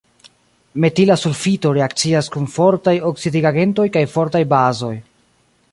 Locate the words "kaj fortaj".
3.99-4.43